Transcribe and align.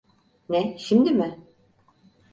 Ne, 0.49 0.77
şimdi 0.77 1.11
mi? 1.11 1.39